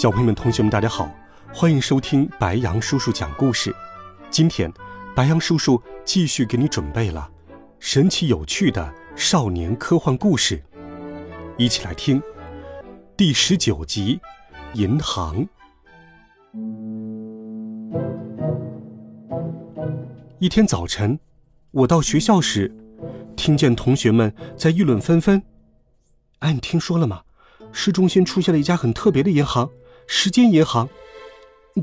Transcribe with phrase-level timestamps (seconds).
[0.00, 1.14] 小朋友们、同学们，大家好，
[1.52, 3.70] 欢迎收听白羊叔叔讲故事。
[4.30, 4.72] 今天，
[5.14, 7.30] 白羊叔叔继续给你准备了
[7.78, 10.64] 神奇有趣的少年科幻故事，
[11.58, 12.18] 一起来听
[13.14, 14.18] 第十九集
[14.74, 15.46] 《银行》。
[20.38, 21.20] 一天早晨，
[21.72, 22.74] 我到学校时，
[23.36, 25.42] 听见同学们在议论纷纷。
[26.38, 27.20] 哎，你听说了吗？
[27.70, 29.68] 市中心出现了一家很特别的银行。
[30.12, 30.88] 时间银行，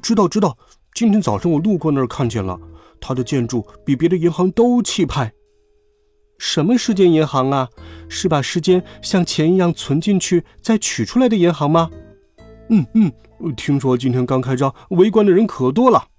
[0.03, 0.57] 知道知道。
[0.93, 2.59] 今天早上我路过那儿，看见了，
[2.99, 5.31] 它的建筑比别的银行都气派。
[6.37, 7.69] 什么时间银行啊？
[8.09, 11.89] 是把时间像钱一样存进去再取出来的银行吗？
[12.67, 13.13] 嗯嗯，
[13.55, 16.09] 听说今天刚开张，围观的人可多了。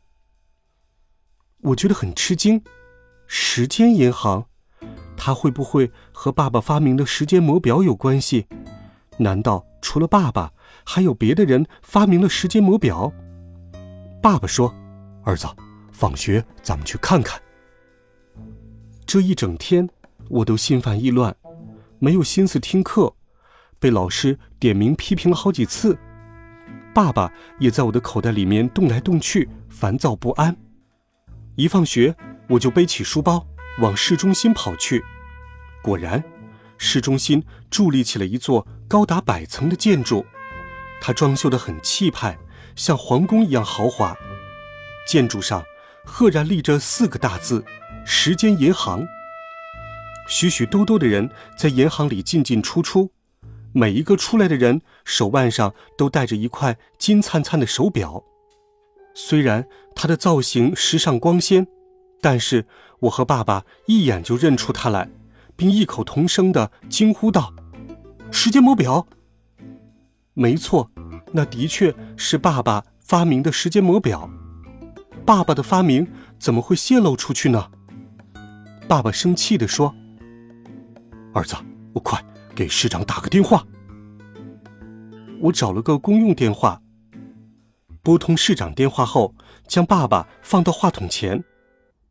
[1.61, 2.65] 我觉得很吃惊，
[3.27, 4.47] 时间银行，
[5.15, 8.47] 它会不会和爸爸发明的时间魔表有关系？
[9.19, 10.55] 难道除了爸爸？
[10.91, 13.13] 还有别的人发明了时间魔表。
[14.23, 14.75] 爸爸说
[15.23, 15.47] ：“儿子，
[15.93, 17.39] 放学咱们去看看。”
[19.05, 19.87] 这一整天，
[20.31, 21.37] 我都心烦意乱，
[21.99, 23.15] 没有心思听课，
[23.79, 25.99] 被老师点名批评了好几次。
[26.95, 30.57] 爸爸也在我的口袋里面动来动去，烦躁不安。
[31.55, 32.17] 一放学，
[32.49, 33.47] 我就背起书包
[33.81, 35.05] 往市中心跑去。
[35.83, 36.25] 果然，
[36.79, 40.25] 市中心伫立起了一座高达百层的建筑。
[41.01, 42.39] 它装修得很气派，
[42.77, 44.17] 像皇宫一样豪华。
[45.07, 45.65] 建筑上
[46.05, 47.65] 赫然立着四个大字
[48.05, 49.07] ：“时间银行”。
[50.29, 53.11] 许许多多的人在银行里进进出出，
[53.73, 58.23] 每一个出来的人手腕上都戴着一块金灿灿的手表。
[59.15, 61.67] 虽然它的造型时尚光鲜，
[62.21, 62.67] 但是
[63.01, 65.09] 我和爸爸一眼就认出它来，
[65.57, 67.55] 并异口同声地惊呼道
[68.31, 69.07] ：“时间魔表！”
[70.39, 70.89] 没错，
[71.33, 74.31] 那的确是爸爸发明的时间魔表。
[75.27, 77.69] 爸爸的发明怎么会泄露出去呢？
[78.87, 79.93] 爸爸生气地说
[81.35, 81.57] ：“儿子，
[81.93, 83.67] 我快给市长打个电话。”
[85.43, 86.81] 我找了个公用电话，
[88.01, 89.35] 拨通市长电话后，
[89.67, 91.43] 将爸爸放到话筒前。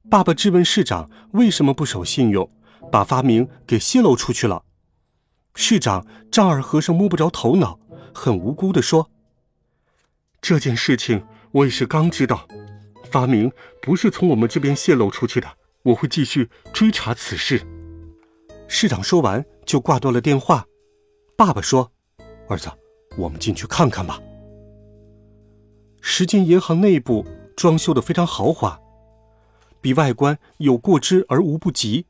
[0.09, 2.51] 爸爸质问市长为什么不守信用，
[2.91, 4.63] 把发明给泄露出去了。
[5.55, 7.79] 市长丈二和尚摸不着头脑。
[8.17, 9.11] 很无辜地说
[10.41, 12.47] ：“这件事情我也是刚知道，
[13.11, 15.47] 发明不是从我们这边泄露出去的。
[15.83, 17.61] 我会继续追查此事。”
[18.67, 20.65] 市长说完就挂断了电话。
[21.37, 21.91] 爸爸说
[22.49, 22.71] ：“儿子，
[23.19, 24.19] 我们进去看看吧。”
[26.01, 27.23] 时间银行内部
[27.55, 28.79] 装修的非常豪华，
[29.79, 32.07] 比外观有过之而无不及。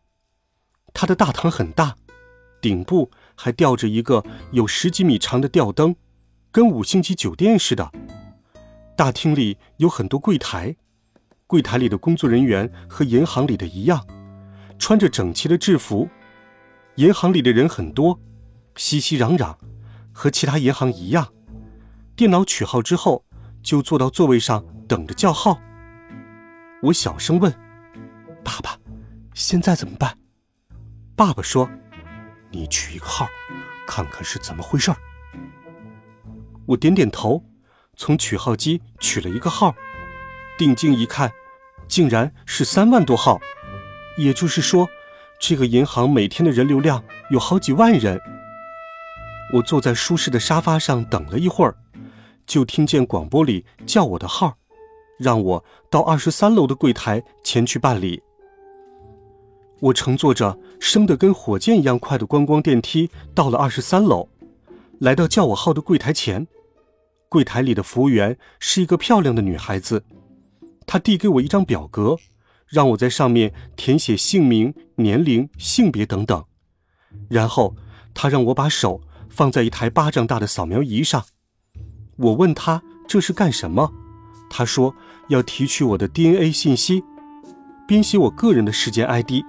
[0.93, 1.97] 它的大堂很大，
[2.61, 3.09] 顶部。
[3.39, 5.95] 还吊着一个有十几米长的吊灯，
[6.51, 7.91] 跟五星级酒店似的。
[8.95, 10.75] 大厅里有很多柜台，
[11.45, 14.03] 柜台里的工作人员和银行里的一样，
[14.79, 16.09] 穿着整齐的制服。
[16.95, 18.19] 银行里的人很多，
[18.75, 19.55] 熙熙攘攘，
[20.11, 21.31] 和其他银行一样。
[22.15, 23.23] 电脑取号之后，
[23.61, 25.59] 就坐到座位上等着叫号。
[26.81, 27.53] 我小声问
[28.43, 28.79] ：“爸爸，
[29.35, 30.17] 现在怎么办？”
[31.15, 31.69] 爸爸说。
[32.51, 33.27] 你取一个号，
[33.85, 34.97] 看看是怎么回事儿。
[36.65, 37.43] 我点点头，
[37.95, 39.75] 从取号机取了一个号，
[40.57, 41.31] 定睛一看，
[41.87, 43.39] 竟然是三万多号，
[44.17, 44.89] 也就是说，
[45.39, 48.19] 这个银行每天的人流量有好几万人。
[49.53, 51.75] 我坐在舒适的沙发上等了一会儿，
[52.45, 54.57] 就听见广播里叫我的号，
[55.17, 58.21] 让我到二十三楼的柜台前去办理。
[59.79, 64.29] 我乘坐着升得跟火箭一样快的观光电梯到了二十三楼，
[64.99, 66.47] 来到叫我号的柜台前。
[67.29, 70.03] 柜台里的服务员是一个漂亮的女孩子，
[70.85, 72.15] 她递给我一张表格，
[72.65, 76.43] 让我在上面填写姓名、年龄、性别等等。
[77.29, 77.75] 然后
[78.13, 81.25] 她让我把手放在一台巴掌大的扫描仪上。
[82.15, 83.91] 我问她这是干什么，
[84.49, 84.95] 她说
[85.27, 87.03] 要提取我的 DNA 信息，
[87.87, 89.43] 编写我个人的时间 ID。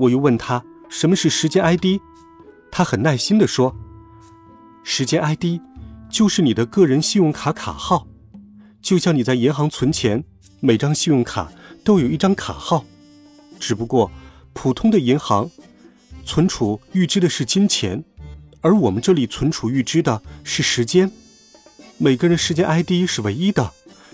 [0.00, 2.00] 我又问他什么是时间 ID，
[2.70, 3.76] 他很耐心地说
[4.82, 5.60] ：“时间 ID
[6.08, 8.06] 就是你的个人信用卡卡号，
[8.80, 10.24] 就像你在银行存钱，
[10.60, 11.52] 每张信用卡
[11.84, 12.86] 都有一张卡号，
[13.58, 14.10] 只不过
[14.54, 15.50] 普通的银行
[16.24, 18.02] 存储预支的是金钱，
[18.62, 21.12] 而我们这里存储预支的是时间。
[21.98, 23.70] 每个人时间 ID 是唯一的，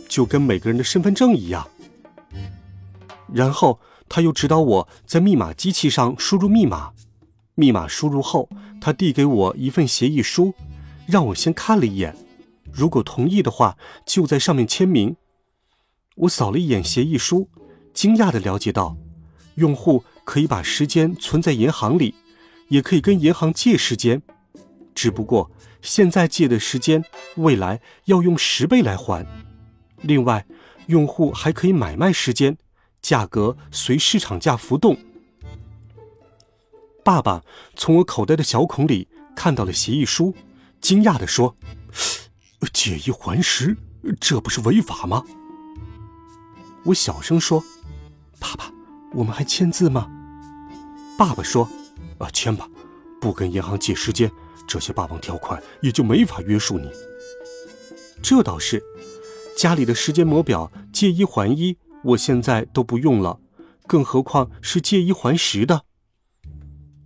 [0.09, 1.69] 就跟每个人的身份证一样。
[3.33, 6.93] 然后他又指导我在密码机器上输入密码，
[7.55, 8.49] 密码输入后，
[8.81, 10.55] 他递给我一份协议书，
[11.06, 12.17] 让我先看了一眼。
[12.73, 15.17] 如果同意的话，就在上面签名。
[16.17, 17.49] 我扫了一眼协议书，
[17.93, 18.97] 惊讶地了解到，
[19.56, 22.14] 用户可以把时间存在银行里，
[22.69, 24.23] 也可以跟银行借时间，
[24.94, 25.50] 只不过
[25.82, 27.05] 现在借的时间，
[27.37, 29.26] 未来要用十倍来还。
[30.02, 30.47] 另外，
[30.87, 32.56] 用户还可以买卖时间，
[33.06, 34.99] 价格随市场价浮动。
[37.05, 37.44] 爸爸
[37.76, 39.06] 从我口袋的小孔里
[39.37, 40.35] 看到了协议书，
[40.81, 41.56] 惊讶地说。
[42.73, 43.76] 借一还十，
[44.20, 45.23] 这不是违法吗？
[46.85, 47.62] 我小声说
[48.41, 48.73] ：“爸爸，
[49.12, 50.11] 我们还签字吗？”
[51.17, 51.69] 爸爸说
[52.19, 52.69] ：“啊，签吧，
[53.20, 54.29] 不跟银行借时间，
[54.67, 56.91] 这些霸王条款也就没法约束你。”
[58.20, 58.82] 这倒是，
[59.56, 63.41] 家里的时间魔表借一还一，我现在都不用了，
[63.87, 65.82] 更何况是借一还十的。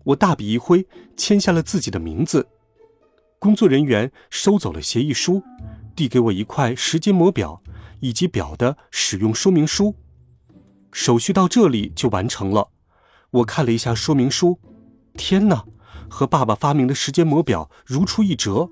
[0.04, 0.86] 我大笔一挥，
[1.16, 2.48] 签下了自己的名字。
[3.38, 5.42] 工作人员收走了协议书，
[5.96, 7.62] 递给我一块时间模表
[8.00, 9.94] 以及表的使用说明书。
[10.92, 12.68] 手续到这里就完成了。
[13.30, 14.58] 我看了一下说明书，
[15.14, 15.64] 天哪，
[16.10, 18.68] 和爸爸发明的时间模表如出一辙。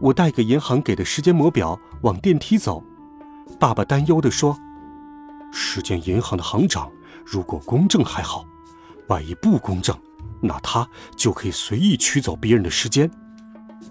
[0.00, 2.84] 我带个银行给的时间模表往电梯走，
[3.58, 4.56] 爸爸担忧地说
[5.52, 6.90] ：“时间银行的行长
[7.24, 8.44] 如果公正还好，
[9.08, 9.96] 万一不公正……”
[10.40, 13.10] 那他就可以随意取走别人的时间，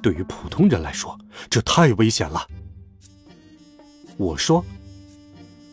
[0.01, 1.19] 对于普通人来说，
[1.49, 2.47] 这太危险了。
[4.15, 4.63] 我说：“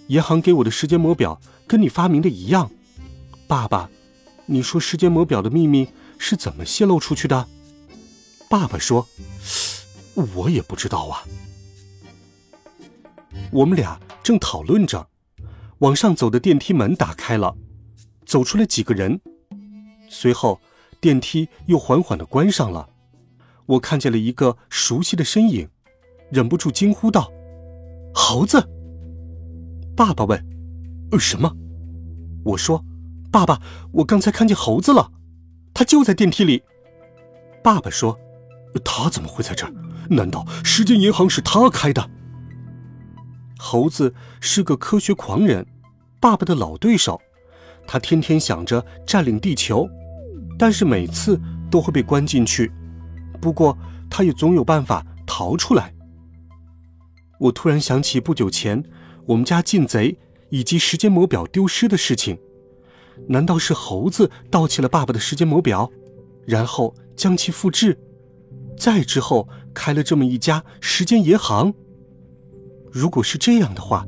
[0.09, 2.69] 银行给我的时间魔表跟你发明的一样。”
[3.47, 3.89] 爸爸，
[4.47, 5.89] 你说时间魔表的秘密
[6.19, 7.47] 是怎么泄露出去的？
[8.51, 9.07] 爸爸说
[10.35, 11.23] ：“我也不知道啊。”
[13.53, 15.07] 我们俩正讨论着，
[15.79, 17.57] 往上走的电梯门打开了，
[18.25, 19.21] 走出来几个人。
[20.09, 20.61] 随后，
[21.01, 22.89] 电梯又缓缓的关上了。
[23.67, 25.69] 我看见了一个熟悉的身影，
[26.31, 27.33] 忍不住惊呼道
[28.15, 28.69] ：“猴子！”
[29.97, 30.39] 爸爸问
[31.11, 31.53] ：“呃，什么？”
[32.45, 32.85] 我说
[33.33, 33.61] ：“爸爸，
[33.93, 35.11] 我刚才看见猴子了，
[35.73, 36.63] 他就在电梯里。”
[37.65, 38.19] 爸爸说
[38.85, 39.73] ：“他怎么会在这儿？
[40.11, 42.11] 难道时间银行是他开的？”
[43.59, 45.67] 猴子是个科学狂人，
[46.21, 47.21] 爸爸的老对手，
[47.87, 49.89] 他天天想着占领地球。
[50.57, 52.71] 但是每次都会被关进去，
[53.41, 53.77] 不过
[54.09, 55.93] 他也总有办法逃出来。
[57.41, 58.83] 我突然想起不久前
[59.27, 60.17] 我们家进贼
[60.51, 62.39] 以及时间魔表丢失的事情，
[63.27, 65.91] 难道是猴子盗窃了爸爸的时间魔表，
[66.47, 67.99] 然后将其复制，
[68.79, 71.75] 再之后开了这么一家时间银行？
[72.95, 74.07] 如果是这样的话，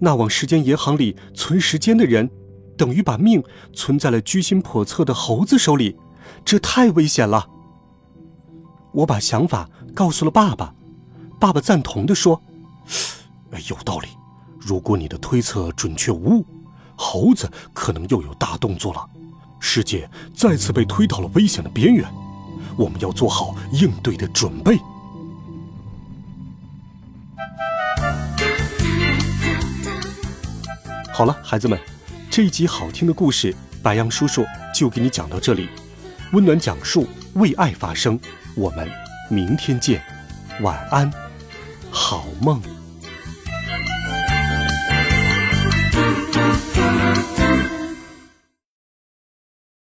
[0.00, 2.30] 那往时间银行里存时间的人。
[2.76, 3.40] 等于把命
[3.72, 5.96] 存在了居心叵测的猴子手里，
[6.44, 7.46] 这太危险了。
[8.92, 10.74] 我把想法告诉了爸爸，
[11.38, 12.40] 爸爸赞同的说
[13.70, 14.08] ：“有道理。
[14.58, 16.46] 如果你的推测准确无误，
[16.96, 19.06] 猴子可能又有大动作了，
[19.60, 22.04] 世界再次被推到了危险的边缘，
[22.76, 24.80] 我们要做好应对的准备。”
[31.16, 31.78] 好了，孩子们。
[32.28, 34.44] 这一集好听的故事，白羊叔叔
[34.74, 35.68] 就给你讲到这里。
[36.32, 38.18] 温暖讲述，为爱发声。
[38.56, 38.90] 我们
[39.30, 40.02] 明天见，
[40.60, 41.08] 晚安，
[41.88, 42.60] 好梦。